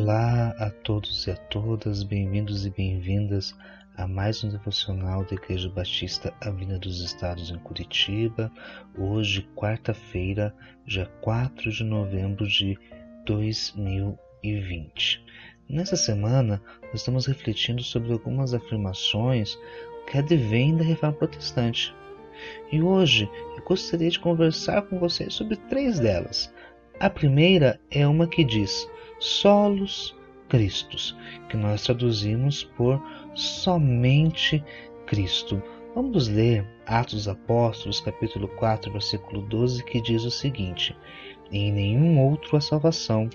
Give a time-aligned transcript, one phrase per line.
[0.00, 3.52] Olá a todos e a todas, bem-vindos e bem-vindas
[3.96, 8.48] a mais um devocional da Igreja Batista Avenida dos Estados em Curitiba.
[8.96, 10.54] Hoje, quarta-feira,
[10.86, 12.78] dia 4 de novembro de
[13.26, 15.24] 2020.
[15.68, 19.58] Nessa semana, nós estamos refletindo sobre algumas afirmações
[20.06, 21.92] que advêm da reforma protestante.
[22.70, 26.54] E hoje eu gostaria de conversar com vocês sobre três delas.
[27.00, 30.16] A primeira é uma que diz: solos
[30.48, 31.16] Cristos,
[31.48, 33.00] que nós traduzimos por
[33.34, 34.64] somente
[35.06, 35.62] Cristo.
[35.94, 40.96] Vamos ler Atos dos Apóstolos, capítulo 4, versículo 12, que diz o seguinte:
[41.52, 43.30] Em nenhum outro há salvação,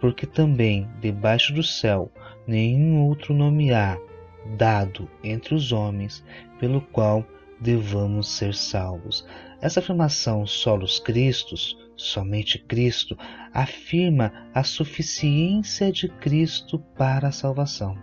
[0.00, 2.12] porque também debaixo do céu
[2.46, 3.98] nenhum outro nome há
[4.56, 6.24] dado entre os homens
[6.60, 7.26] pelo qual
[7.60, 9.26] devamos ser salvos.
[9.60, 13.14] Essa afirmação solos Cristos Somente Cristo
[13.52, 17.94] afirma a suficiência de Cristo para a salvação.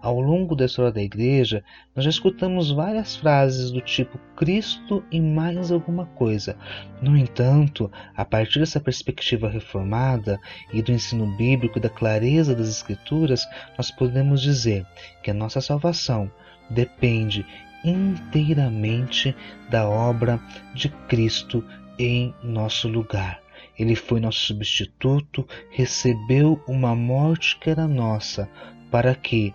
[0.00, 1.62] Ao longo da história da Igreja,
[1.94, 6.56] nós já escutamos várias frases do tipo Cristo e mais alguma coisa.
[7.00, 10.40] No entanto, a partir dessa perspectiva reformada
[10.72, 14.84] e do ensino bíblico e da clareza das Escrituras, nós podemos dizer
[15.22, 16.28] que a nossa salvação
[16.70, 17.46] depende
[17.84, 19.34] inteiramente
[19.70, 20.40] da obra
[20.74, 21.64] de Cristo
[21.98, 23.40] em nosso lugar.
[23.78, 28.48] Ele foi nosso substituto, recebeu uma morte que era nossa,
[28.90, 29.54] para que,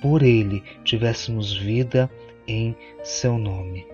[0.00, 2.10] por ele, tivéssemos vida
[2.46, 3.86] em seu nome.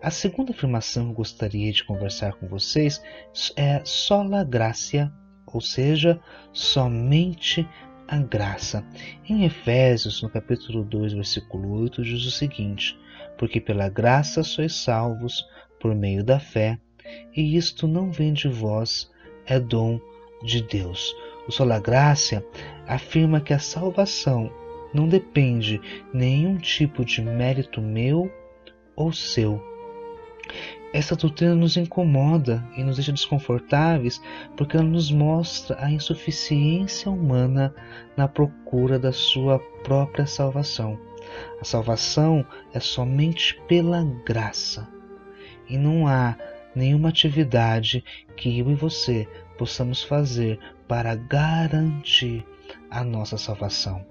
[0.00, 3.02] A segunda afirmação que eu gostaria de conversar com vocês
[3.56, 5.10] é sola gracia,
[5.46, 6.20] ou seja,
[6.52, 7.66] somente
[8.06, 8.84] a graça.
[9.28, 12.98] Em Efésios, no capítulo 2, versículo 8, diz o seguinte:
[13.38, 15.44] Porque pela graça sois salvos
[15.80, 16.78] por meio da fé,
[17.34, 19.10] e isto não vem de vós,
[19.46, 20.00] é dom
[20.42, 21.14] de Deus.
[21.46, 22.44] O Sola Graça
[22.86, 24.50] afirma que a salvação
[24.94, 25.80] não depende
[26.12, 28.30] nenhum tipo de mérito meu
[28.96, 29.62] ou seu.
[30.94, 34.22] Essa doutrina nos incomoda e nos deixa desconfortáveis
[34.56, 37.74] porque ela nos mostra a insuficiência humana
[38.16, 40.96] na procura da sua própria salvação.
[41.60, 44.88] A salvação é somente pela graça
[45.68, 46.38] e não há
[46.76, 48.04] nenhuma atividade
[48.36, 49.26] que eu e você
[49.58, 52.46] possamos fazer para garantir
[52.88, 54.06] a nossa salvação.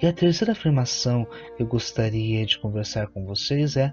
[0.00, 1.26] E a terceira afirmação
[1.58, 3.92] que eu gostaria de conversar com vocês é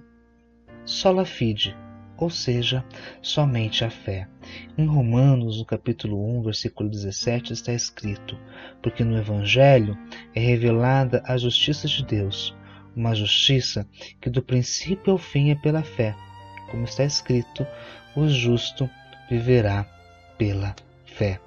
[0.86, 1.76] sola fide,
[2.24, 2.84] ou seja,
[3.22, 4.28] somente a fé.
[4.78, 8.38] Em Romanos, no capítulo 1, versículo 17, está escrito:
[8.82, 9.98] Porque no Evangelho
[10.34, 12.56] é revelada a justiça de Deus,
[12.96, 13.88] uma justiça
[14.20, 16.16] que do princípio ao fim é pela fé
[16.74, 17.66] como está escrito:
[18.16, 18.90] o justo
[19.30, 19.86] viverá
[20.40, 21.40] pela fé.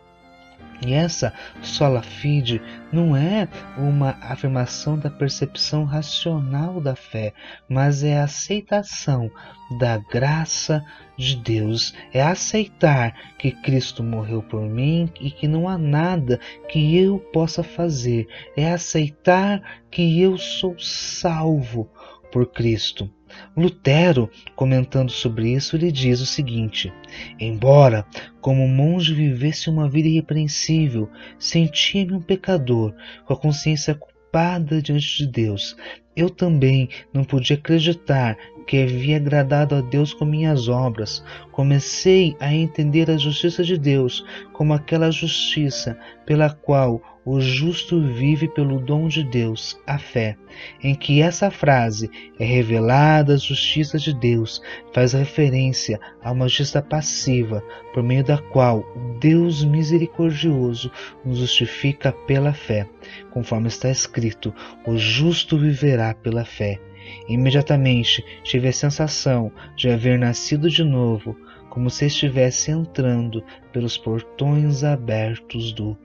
[0.84, 1.32] E essa
[1.62, 2.60] sola fide
[2.92, 3.48] não é
[3.78, 7.32] uma afirmação da percepção racional da fé,
[7.68, 9.30] mas é a aceitação
[9.78, 10.84] da graça
[11.16, 16.38] de Deus, é aceitar que Cristo morreu por mim e que não há nada
[16.68, 21.90] que eu possa fazer, é aceitar que eu sou salvo
[22.30, 23.10] por Cristo.
[23.56, 26.92] Lutero, comentando sobre isso, ele diz o seguinte:
[27.38, 28.04] Embora,
[28.40, 31.08] como monge, vivesse uma vida irrepreensível,
[31.38, 35.76] sentia-me um pecador, com a consciência culpada diante de Deus.
[36.14, 38.36] Eu também não podia acreditar
[38.66, 41.24] que havia agradado a Deus com minhas obras.
[41.52, 48.46] Comecei a entender a justiça de Deus como aquela justiça pela qual o justo vive
[48.46, 50.36] pelo dom de Deus, a fé,
[50.80, 56.80] em que essa frase é revelada a justiça de Deus, faz referência a uma justiça
[56.80, 58.84] passiva, por meio da qual
[59.18, 60.88] Deus misericordioso
[61.24, 62.88] nos justifica pela fé,
[63.32, 64.54] conforme está escrito:
[64.86, 66.80] o justo viverá pela fé.
[67.28, 71.36] Imediatamente tive a sensação de haver nascido de novo,
[71.70, 75.96] como se estivesse entrando pelos portões abertos do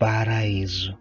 [0.00, 0.98] paraíso.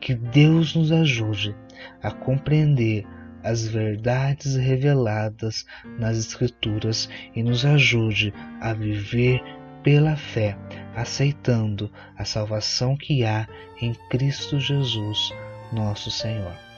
[0.00, 1.56] Que Deus nos ajude
[2.02, 3.06] a compreender
[3.44, 5.64] as verdades reveladas
[5.98, 9.40] nas Escrituras e nos ajude a viver
[9.82, 10.56] pela fé,
[10.94, 13.48] aceitando a salvação que há
[13.80, 15.32] em Cristo Jesus,
[15.72, 16.71] nosso Senhor.